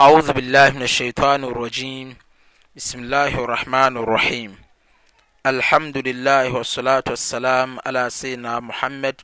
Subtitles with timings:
[0.00, 2.16] أعوذ بالله من الشيطان الرجيم
[2.76, 4.58] بسم الله الرحمن الرحيم
[5.46, 9.20] الحمد لله والصلاة والسلام على سيدنا محمد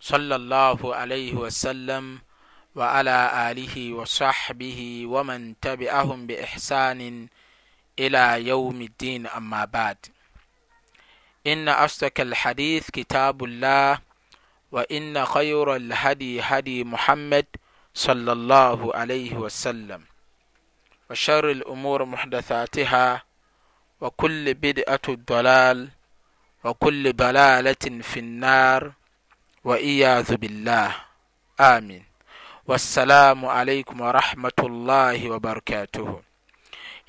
[0.00, 2.18] صلى الله عليه وسلم
[2.74, 3.20] وعلى
[3.50, 7.28] آله وصحبه ومن تبعهم بإحسان
[7.98, 9.96] إلى يوم الدين أما بعد
[11.46, 13.98] إن أصدق الحديث كتاب الله
[14.72, 17.46] وإن خير الهدي هدي محمد
[18.00, 20.00] صلى الله عليه وسلم
[21.10, 23.08] وشر الأمور محدثاتها
[24.00, 25.78] وكل بدعة ضلال
[26.64, 28.92] وكل ضلالة في النار
[29.64, 30.90] وإياذ بالله
[31.60, 32.04] آمين
[32.66, 36.08] والسلام عليكم ورحمة الله وبركاته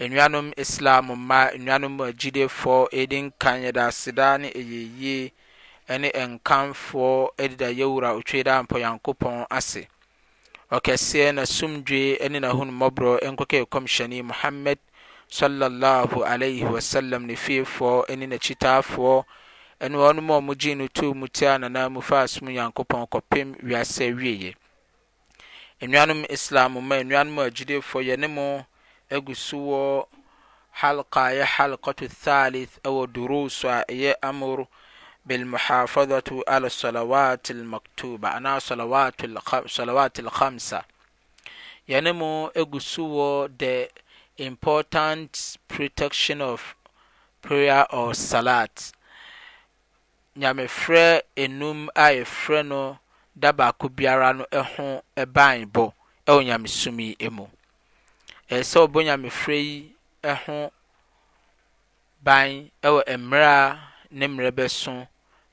[0.02, 5.22] nnuanom islam mma nnuanom agyidefoɔ ɛdi nkan yɛda aseda ne ɛyɛyie
[6.02, 9.84] ne nkanfoɔ ɛdeda yɛwura otwe da mpɔ nyankopɔn أسي
[10.72, 14.80] ɔkɛseɛ na sumdwe ne n'ahommɔborɔ nkɔkɛ kɔmhyɛne muhammad
[15.28, 19.26] sallallahu alaihi wasallam ne fiefoɔ ne n'akyitaafoɔ
[19.84, 23.56] ɛne wɔn mu a wɔgye no too mu tia nana mu fa asom nyankopɔn kɔpem
[23.64, 24.56] wiase wieɛ
[25.82, 28.66] nnuanom islam ma nnuanom a agyidefoɔ yɛne mo
[29.10, 30.08] agu so wɔ
[30.80, 34.68] halqa yɛ halqatu thalith ɛwɔ duruus a ɛyɛ amor
[35.26, 39.66] بالمحافظة على الصلوات المكتوبة أنا صلوات الخ...
[39.68, 40.82] صلوات الخمسة
[41.90, 43.88] ينمو إغسو the
[44.42, 46.74] important protection of
[47.46, 48.92] prayer or salat
[50.38, 52.98] nyamefrɛ enum a yɛfrɛ no
[53.38, 55.94] da baako biara no ho ban bɔ
[56.26, 57.46] ɛwɔ nyamesom yi mu
[58.50, 59.94] ɛyɛ sɛ ɔbɔ nyamefrɛ yi
[60.46, 60.72] ho
[62.24, 63.80] ban ɛwɔ mmerɛ a
[64.14, 65.08] ne mmerɛ bɛso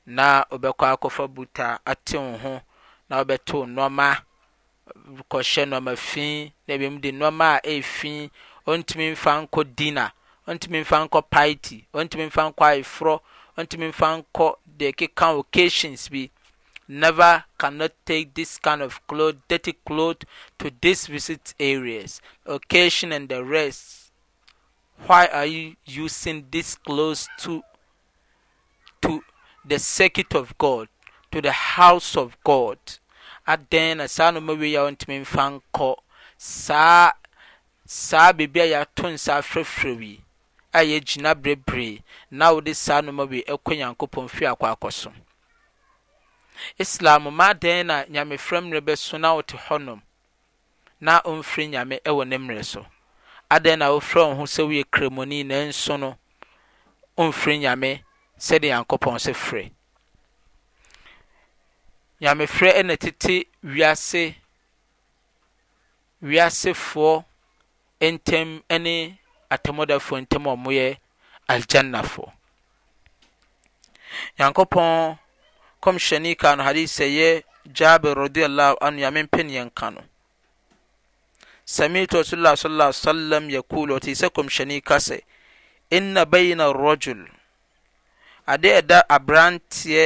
[0.09, 2.53] na wobɛkɔ akɔfa buta atew ho
[3.07, 4.07] na wobɛtow nnɔma
[5.31, 6.25] kɔhyɛ nnɔma fi
[6.67, 8.13] na ebinom de nnɔma a ɛyɛ fi
[8.69, 10.05] ɔntumi mfa nkɔ dina
[10.47, 13.15] ɔntumi mfa nkɔ paiti ɔntumi mfa nkɔ ayeforɔ
[13.57, 14.45] ɔntumi mfa nkɔ
[14.79, 16.29] de keka occasions bi
[16.87, 20.17] never cannot take this kind of cloth dirty cloth
[20.57, 24.11] to these visit areas occasion and the rest
[25.05, 27.61] why are you using this clothes to
[29.01, 29.23] to
[29.77, 30.87] sicit of god
[31.29, 32.77] to the house of god
[33.45, 33.59] an
[33.97, 35.95] na saa nnoma iwntii mfa nkɔ
[37.85, 40.19] saa bebi ayɛatonsaa afrɛfrɛwi
[40.73, 45.13] ayɛgyina berbreenawode saa nnom i ɛkɔ nyankopɔn fi akɔakɔ so
[46.77, 50.01] islam maadn na nyamefrɛ mmerɛ bɛsona wote hɔnɔ
[51.01, 52.85] na ɔmfir nyamewɔ ne mmerɛ so
[53.51, 55.89] adɛn nawofrɛ wo ho sɛ woyɛ kremninsf
[58.45, 59.71] sɛdeɛ nyankpɔn s frɛ
[62.23, 63.45] yamefrɛ na tete
[66.21, 67.23] wiasefoɔ
[68.01, 69.19] ntmne
[69.53, 70.97] atamudafoɔ ntam ɔmoyɛ
[71.49, 72.31] algannafoɔ
[74.39, 75.19] nyankpɔn
[75.83, 80.01] kɔmhyɛnei kano hadi sɛ yɛ jaber radialh anu yamepeneɛ nka no
[81.65, 85.19] sametosoula saalaasalam yacol ɔti sɛ kɔmsyɛnei ka sɛ
[85.91, 87.29] inna bainrjul
[88.53, 88.69] ade
[89.09, 90.03] aberanteɛ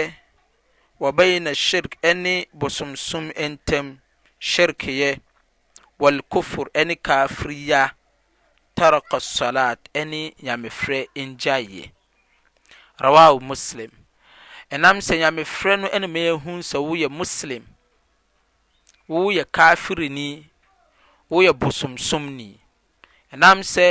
[1.02, 3.88] wɔba yi na shirik ɛne bosomsom ntam
[4.50, 5.08] shirikɛ
[6.02, 7.90] walkufor ne kaferi ya
[8.78, 11.00] tarka salat ne nyame frɛ
[11.30, 11.84] ngyaeɛ
[13.04, 13.92] rawa muslem
[14.74, 17.64] ɛnam sɛ nyame frɛ no nemayahu sɛ wo yɛ muslem
[19.08, 20.28] wo yɛ kaferini
[21.32, 22.50] woyɛ bosomsomni
[23.34, 23.88] ɛnam sɛ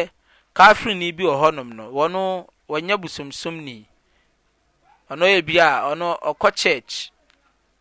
[0.56, 3.86] kafirini bi ɔ hɔ nom noɔooso
[5.12, 7.10] ɔno yɛ bi a ɔno ɔkɔ church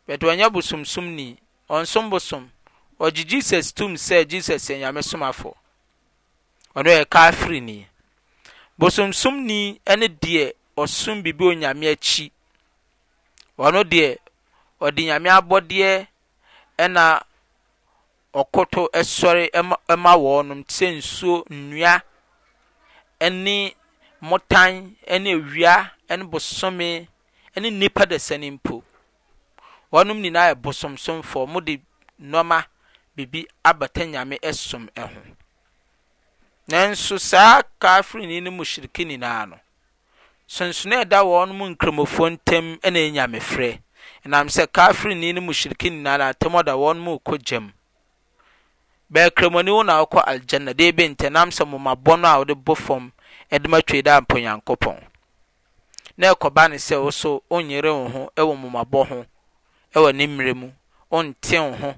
[0.06, 1.38] but wɔnyɛ bosomsom ni
[1.70, 2.52] ɔnsom bosom
[3.00, 5.54] ɔgye jesus tom sɛ jesus yɛ nyame somafo
[6.76, 7.88] ɔno yɛ kafiri ni
[8.78, 12.32] bosomsom ni ne deɛ ɔsom biribi wɔ akyi
[13.58, 14.10] ɔno deɛ
[14.86, 16.08] ɔde nyame abɔdeɛ
[16.84, 17.06] ɛna
[18.42, 19.44] ɔkoto ɛsɔre
[19.90, 22.02] ɛma wɔnom sɛ nsuo nnua
[23.22, 23.74] ɛne
[25.12, 27.08] ɛne awia ɛne bosome
[27.60, 28.74] ne nnipa da sani mpo
[29.94, 31.74] wɔnom nyinaa yɛ bosomsomfoɔ mo de
[32.32, 32.58] nɔma
[33.16, 34.36] biribi abata nyame
[34.68, 35.08] som ho
[36.70, 39.58] nanso saa kafrini ne mushriki nyinaa no
[40.56, 43.70] sonsono ɛda wɔn mu nkramofoɔ ntam na ɛnyame frɛ
[44.26, 47.74] ɛnam sɛ kafrini ne mushriki nyinaa na atam ɔda wɔn mu kɔ gyam
[49.14, 52.78] bɛɛkramoni wo na wokɔ aljanna de bi ntɛ nam sɛ moma bɔno a wode bɔ
[52.78, 53.12] fam
[53.52, 55.08] ɛde matwei da nyankopɔn
[56.22, 59.26] na ɛkɔba ne sɛ wo so wonyere wo ho ɛwɔ mmomabɔ ho
[59.96, 60.70] ɛwɔ ne mmerɛ mu
[61.10, 61.96] wonte wo ho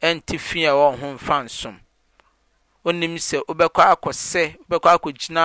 [0.00, 1.76] ɛnte fi a ɛwɔ ho mfa nsom
[2.84, 5.44] wonim sɛ wobɛkɔ akɔsɛ wobɛkɔ akɔgyina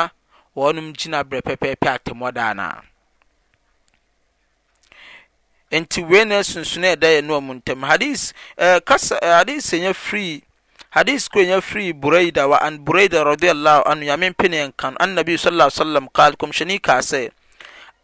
[0.55, 2.81] wɔnom gyina berɛ pɛpɛɛpɛ atemmɔda anaa
[5.71, 9.93] nti wei na sunsun ɛda yɛ no ɔmo ntam hadis ɛɛ kasa ɛɛ hadis nyɛ
[9.93, 10.43] free
[10.91, 15.13] hadis kuro nyɛ free buraida wa an bureida rɔdi allah anu yamin pene nkan an
[15.15, 17.29] nabi sallallahu alaihi wa sallam kaal kɔmhyɛnni kaasɛ.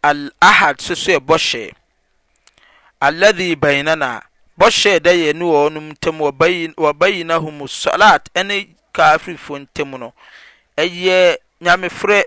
[0.02, 1.72] al-ahad soso yɛ bɔhyɛ
[3.00, 3.56] alladhi
[3.96, 4.22] na
[4.58, 10.12] bɔhyɛ da yɛ ne wɔn ntam wɔ na hum salat ne kafirifo ntam no
[10.76, 12.24] ɛyɛ nyamefrɛ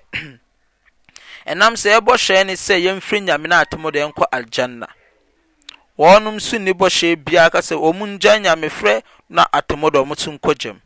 [1.47, 4.87] ɛnam sɛ ɛbɔ hyɛ ne sɛ yɛmfiri nyame na atom de nkɔ aljanna
[5.97, 10.15] wɔnom su ni bɔ hyɛ biara ka sɛ ɔmu ngya nyamefrɛ na atomo de ɔmo
[10.17, 10.79] so nkɔ gyam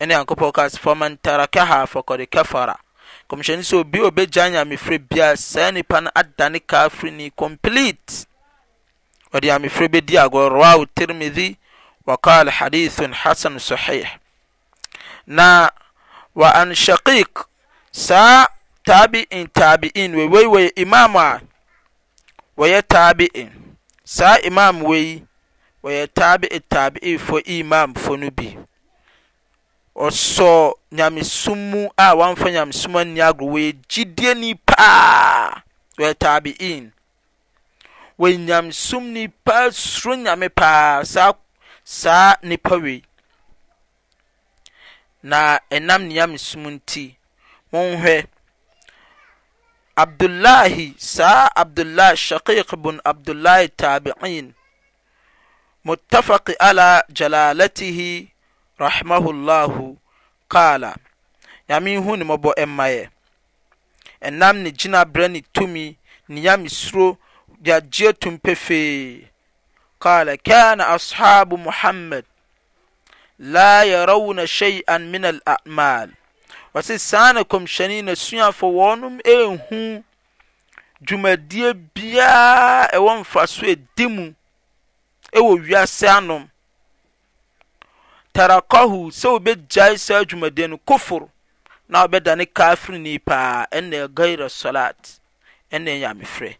[0.00, 2.78] ɛne nyankopɔn ka sɛ faman tarakaha fakɔde kafara
[3.30, 8.10] kmisɛn soobi o beja yaamefrɛ bia saa nipa no adane kafri ni complete
[9.32, 11.48] wade yamefre bediago rawatermithy
[12.08, 14.08] wakal hadithun hasan sahih
[15.36, 15.48] na
[16.40, 17.32] waan shakik
[18.04, 18.46] saa
[18.88, 19.24] tabii
[19.58, 21.40] tabiin wiwɔyɛ imam a
[22.58, 23.26] wɔyɛ tabi
[24.14, 25.06] saa imam wei
[25.84, 27.28] wɔyɛ tabi tabiin f
[27.58, 28.48] imam fo no bi
[30.06, 30.50] ɔsɔ
[30.96, 35.62] nyamesum mu a wamfa nyamesom ani agoro wɛgyidie ni paa
[35.98, 36.84] wɛ tabein
[38.20, 41.02] wɔinyamsom nipa suro nyame paa
[41.84, 43.02] saa nipa wei
[45.22, 47.04] na ɛnam nenamesum nti
[47.72, 48.26] monhwɛ
[50.02, 54.54] abdulahi saa abdulahi shakik bun abdulahi tabiin
[55.86, 58.30] mutafaki ala jalalatih
[58.78, 59.94] rahimahllah
[60.48, 60.96] kala
[61.68, 63.02] nyame hu nemɔbɔ ɛma ɛ
[64.26, 65.84] ɛnam ne gyina berɛ ne tumi
[66.34, 67.08] neamesuro
[67.66, 69.28] yageɛ tum pe fee
[70.04, 72.24] al kana ashabo mohamad
[73.38, 76.08] la yarawna hei'an min alamal
[76.74, 80.04] ɔsi saa na kɔmhyɛni nasuafo wɔɔnom ɛhu
[81.04, 84.32] dwumadie biaa ɛwɔ mfra so edi mu
[85.34, 86.46] ɛwɔ wiase anom
[88.32, 91.28] tarakahu sɛ wobɛgyae saa adwumadeɛ no kufur
[91.88, 95.20] na wobɛda ne kafirni paa ɛnna gaira salat
[95.72, 96.50] ɛnna nyamefrɛ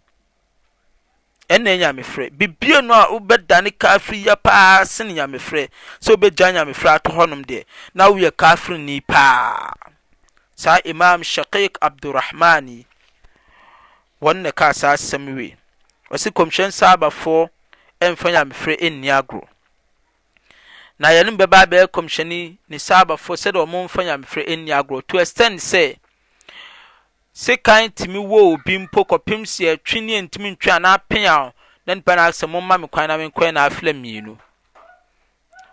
[1.48, 5.68] ɛnna nyamefrɛ bibie no a wobɛda ne kafir yɛ paa sene nyamefrɛ
[6.00, 9.72] sɛ wobɛgyae nyamefrɛ ato hɔnom deɛ na woyɛ kafirni paa
[10.56, 12.86] saa imam shaqiq abdurrahmani
[14.22, 15.56] wɔn na kaa saa asɛm wei
[16.10, 17.50] wɔsi kɔmhyɛn saabafoɔ
[18.00, 19.44] ɛmfa nyamefrɛ ɛnni agorɔ
[20.98, 25.58] na yɛn bɛba bɛyɛ kɔmhyɛni ne saabafo sɛdeɛ wɔn mfa nyamefrɛ ɛnni agorɔ to extend
[25.60, 25.96] sɛ
[27.32, 31.52] sekan tumi wɔ obi mpo kɔpem si ɛtwi ne ntumi ntwi anaa penya
[31.86, 34.36] na nipa na asɛ mo ma kwan na mi nkɔɛ na aflɛ mmienu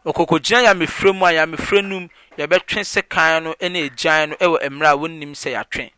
[0.05, 2.07] okokogyina yamefrɛ mu a yamefrɛ num
[2.37, 5.91] yɛbɛtwe sekan no ɛna egyan no ɛwɔ mmerɛ a wɔnnim sɛ yɛatwe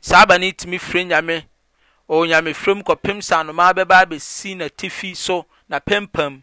[0.00, 1.44] saaba ne tumi frɛ nyame
[2.08, 6.42] ɔwɔ nyamefrɛ mu kɔpem sa anomaa bɛba abɛsi n'atifi so na pempam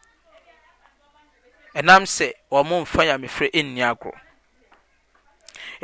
[1.79, 4.17] ɛnam sɛ wɔ mo mfa nyameferɛ nnia gorɔ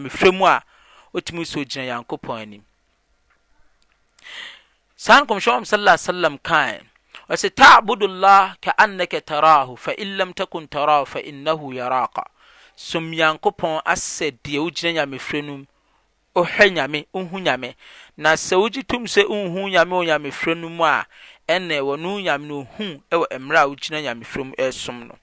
[5.48, 6.80] w saa salam kae
[7.28, 12.22] ɔsɛ tabodollah kaanaka taraho fa inlamtakon tara fa innaho yaraka
[12.76, 15.64] som nyankopɔn asɛdeɛ wogyina nyamefrɛnom
[16.34, 17.74] ohɛ nyameohu nyame
[18.16, 21.06] na sɛ wogye tom sɛ onhu nyame ɔ nyame frɛ no mu a
[21.48, 25.16] ɛnɛ wɔnonyameno ohu wɔ mmerɛ a wogyina nyamefrɛmu som no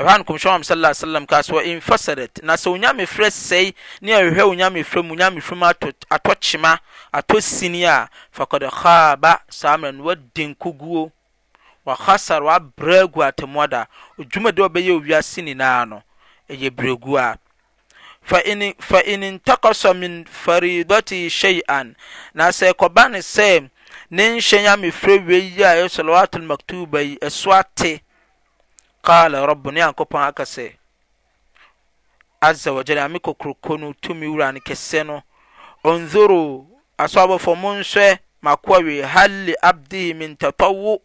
[0.00, 5.92] ɛhɛ nkomsɛsm asɔ imfasarɛt nasɛ onyameferɛ sɛi ne a wehwɛ wo nyamefrɛ mu onyame frɛm
[6.08, 6.78] atɔ kyema
[7.12, 11.12] atɔ sini a facd haba samerɛ no wadinko guo
[11.86, 13.86] whasar abragu atmda
[14.18, 16.02] odwumadɛ ɔbɛyɛ owia se nyinaa no
[16.48, 17.38] ɛyɛ brɛg
[18.22, 18.42] fa
[19.04, 21.94] in ntakso min faridatih sheian
[22.32, 23.68] na sɛ kɔbane sɛ
[24.10, 28.00] ne nhyɛ nyamefrɛ e ɛ solowatmaktbayi ste
[29.02, 30.66] al rb ne nyanko pɔn aka sɛ
[32.40, 35.22] aza wajale ame kokroko no tume wura ne kɛsɛ no
[35.98, 36.66] nduro
[36.98, 41.00] asɔabɔfɔ mo nsɛ makoawei har le abdihe mentatawo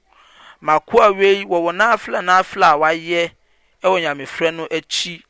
[0.62, 3.32] makoa wei wɔwɔ nafla nafela a wayɛ
[3.84, 5.24] wɔ nyame frɛ no akyi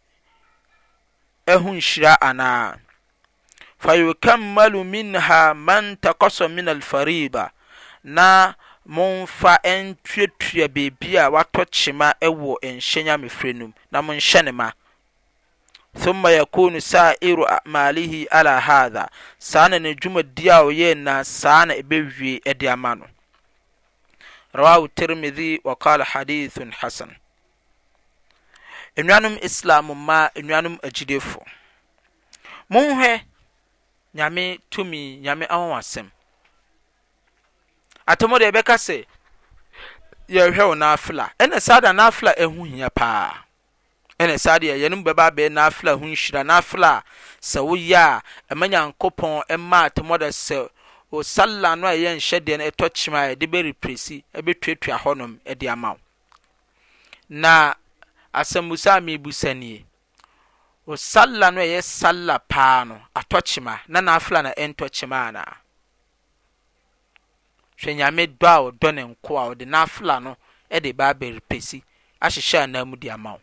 [1.47, 2.77] hu nhyira anaa
[3.77, 7.49] fa ukamalo minha man taksɔ min alfariban
[8.85, 14.69] momfa ntuatua beebi a wɔatɔ kyema wɔ nhyɛn amefirɛ no mu na monhyɛ ne ma
[15.97, 22.57] thumma yakunu sa'iru malihi ala hadha saa na n'adwumadi a ɔyɛ na saa na ɛbɛwie
[22.57, 23.07] de ama no
[24.53, 27.15] rawahu tirmidhi wa qala hadithun hasan
[28.97, 31.41] nnuanom islam ma nnuanom agyidefo
[32.69, 33.23] monhwɛ
[34.13, 36.11] nyame tumi nyame anwanwasɛm
[38.11, 38.97] atɔmɔ deɛ ɛbɛka sɛ
[40.35, 43.45] yɛhwɛ wo n'afla ɛna saa da n'afla ɛho hia paa
[44.19, 47.03] ɛna saa deɛ yɛn bɛba abɛɛ n'afla ho nhyira n'afla
[47.41, 48.21] sɛ woyɛ a
[48.55, 50.69] ɛma nyankopɔn ɛma atɔmɔ da sɛ
[51.11, 54.99] o salla no a ɛyɛ nhyɛ deɛ no ɛtɔ kyima a yɛde bɛ represi ɛbɛtuatua
[54.99, 55.99] hɔnom ɛde ama wo
[57.29, 57.73] na
[58.33, 59.83] asambusa a mebusa nie
[60.85, 65.27] osala salla no a ɛyɛ salla paa no atɔ kyima na n'afla na ɛntɔ kyima
[65.29, 65.57] anaa
[67.81, 70.31] hwɛ nyame dɔ a ɔdɔ ne nko a ɔde n'afla no
[70.73, 71.83] ɛde ba abɛrepesi
[72.21, 73.39] ahyehyɛ anan mu de ama wo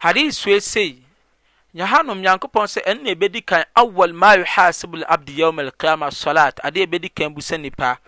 [0.00, 0.90] hadis wei sei
[1.74, 6.86] nyahanom nyankopɔn sɛ ɛno na ɛbɛdi kan awal ma yuhasibu labdi yaum alqiyama salat adeɛ
[6.86, 7.98] ɛbɛdi kan bu sɛ nipa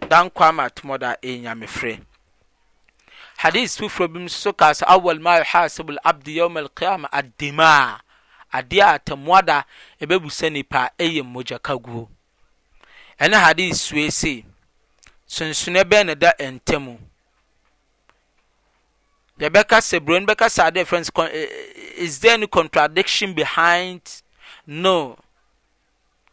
[0.00, 2.00] dankɔ ama atomɔ da ɛyɛ nyamefrɛ
[3.38, 8.00] hadis foforɔ bi nso kaa sɛ awal ma yuhasibu labdi yaum alqiyama addimaa
[8.52, 9.64] adeɛ a atammoada
[10.00, 12.08] ɛbɛbu sɛ nipa ɛyɛ mmogyakaguo
[13.20, 14.10] ɛne hadis wei
[15.28, 16.86] sunsune bɛn na da ntam
[19.40, 21.46] yɛbɛka sɛ buroni bɛka sɛ adeɛ friends eh, eh,
[22.04, 24.00] is there any contradiction behind
[24.66, 25.18] no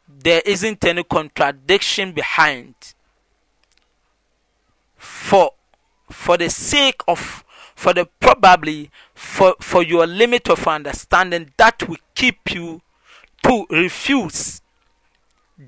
[0.07, 2.73] there isn't any contradiction behind
[4.97, 5.51] for
[6.09, 7.43] for the sake of
[7.75, 12.81] for the probably for for your limit of understanding that will keep you
[13.43, 14.61] to refuse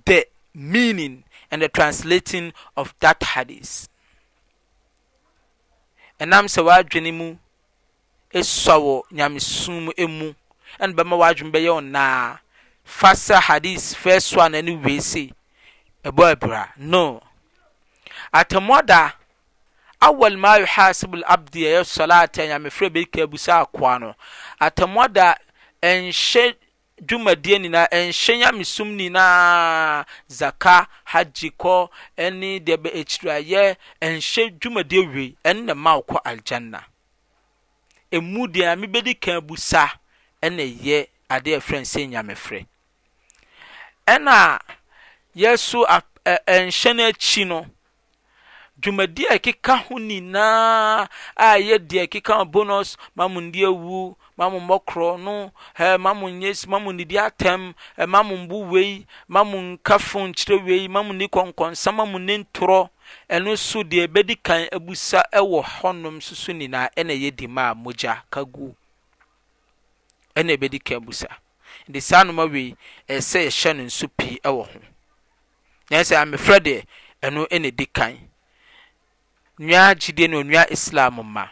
[0.05, 3.89] the meaning and the translating of that hadith
[6.19, 7.35] ɛnam sɛ w'adwene mu
[8.33, 10.33] esua wɔ nyamesum emu
[10.81, 12.39] ɛna bɛma w'adwene bɛyɛ ɔnaa
[12.85, 15.31] fasa hadith first one ɛne wese
[16.03, 17.21] ɛbɔ abira no
[18.33, 19.13] atemɔda
[20.01, 24.15] awal ma yuhasibul abdi ɛyɛ sɔlaa tɛ nyamefra bi ka ebusa akoa no
[24.59, 25.35] atemɔda
[25.81, 26.11] ɛnhyɛ
[27.05, 30.03] dwumadeɛ nyinaa ɛnhyɛ nyamesom nyinaa
[30.37, 30.75] zaka
[31.11, 31.75] haggi cɔ
[32.39, 33.63] ne deɛ bɛ ɛkyira yɛ
[34.01, 36.79] nhyɛ dwumadeɛ wiei ɛne na mawo kɔ aljanna
[38.13, 39.89] mu deɛ ame bɛdi ka bu sa
[40.41, 42.65] ɛna yɛ adeɛa frɛ n sɛ nnyamefrɛ
[44.07, 44.59] ɛna
[45.35, 47.67] yɛ so nhyɛ no akyi no
[48.81, 50.97] dwumadi a ɛkeka ho nyinaa
[51.35, 54.59] a ɛyɛ deɛ ɛkeka ho bonus ma awu ma mo
[55.25, 59.41] no ɛɛ ma mo nye ma mo nidi atɛm ɛɛ ma mo mbu wei ma
[59.43, 62.89] mo nka fon kyerɛ wei ma ni kɔnkɔnsa ma mo ne ntorɔ
[63.35, 67.73] ɛno so deɛ ɛbɛdi kan abusa ɛwɔ hɔnom soso nyinaa ɛna ɛyɛ di ma a
[67.75, 68.75] mogya kagu
[70.35, 71.27] ɛna ɛbɛdi kan abusa
[71.89, 72.75] nti saa noma wei
[73.09, 74.79] ɛsɛ yɛhyɛ no nso pii ɛwɔ ho
[75.89, 76.85] na ɛsɛ amefra deɛ
[77.23, 78.26] ɛno ɛna ɛdi kan
[79.59, 81.45] nnuagyede ne onua islam mma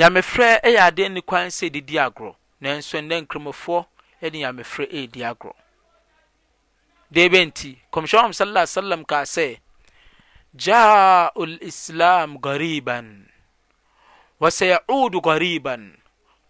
[0.00, 2.32] yamefrɛ yɛ aden nni kwan sɛ edidi agorɔ
[2.62, 3.80] nansonnɛ nkremɔfoɔ
[4.24, 5.56] ɛde yameferɛ ɛɛdi agorɔ
[7.14, 9.60] de bɛnti kɔmihyɛ m salalah salam ka sɛ
[10.62, 13.28] ja lislam gueriban
[14.40, 15.82] wɔsɛ yaudu geriban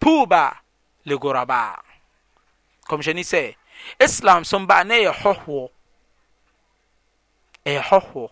[0.01, 0.43] pou ba
[1.05, 1.79] legorabaa
[2.87, 3.55] kɔmhyɛni sɛ
[3.99, 8.31] islam som baa ne yɛhoɔyɛ oɔ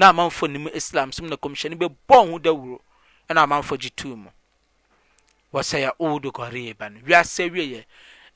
[0.00, 2.76] na amanfo nim islam som na kɔmhyɛne bɛbɔ ho dawuro
[3.28, 4.30] ɛna amanfo gye tuu mu
[5.52, 7.84] wɔsɛ yɛodo gɔreba no wiasɛ wieyɛ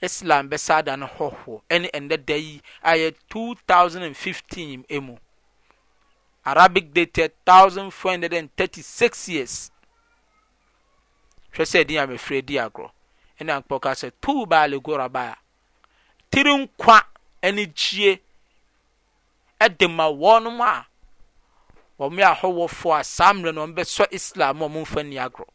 [0.02, 5.16] islam bɛsa da no hɔhoɔ ɛne ɛndɛ da yi ayɛ 2015 mu
[6.44, 9.70] arabic dated 1436 years
[11.54, 12.90] hwɛ sɛ din a mɛfrɛ di agorɔ
[13.40, 15.36] ɛne ankpɔ ka sɛ tuu baale goraba a
[16.30, 17.04] tiri nkwa
[17.42, 18.20] ɛne gyie
[19.58, 20.86] ɛde ma wɔnom a
[21.98, 25.50] wɔn yɛ ahɔwɔfoɔ a saa mmerɛ no wɔn islam a wɔn mfa ni agorɔ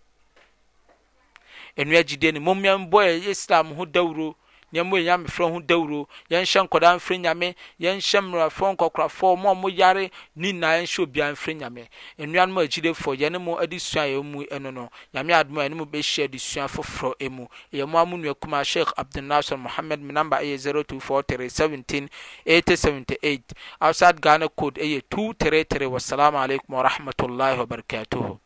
[1.77, 4.36] nnua gyidie no mɔmmea mbɔ islam ho dawuro
[4.77, 7.47] mu yinyame fraho dawuro yɛhyɛ nkɔda mfra nyame
[7.83, 11.89] yɛnsyɛ mraf kakuraf mɔ mu yare nina ɛnsyɛ bia mfira nyame
[12.21, 17.29] anuanom agyide f yɛne mu adesua yɛmu ano no nyame adm nemu besyi adesua foforɔ
[17.31, 22.07] mu yɛma monua kuma sheh abdunaser mohamad me nambe ɛyɛ 024 317
[22.45, 23.41] 1878
[23.81, 28.39] outside ghana cod ɛyɛ t teretere wassalamu aleikum warahmatullahi wa barakatuhu